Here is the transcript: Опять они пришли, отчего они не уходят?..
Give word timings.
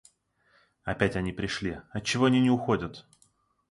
Опять 0.83 1.15
они 1.15 1.31
пришли, 1.31 1.79
отчего 1.93 2.25
они 2.25 2.41
не 2.41 2.49
уходят?.. 2.49 3.05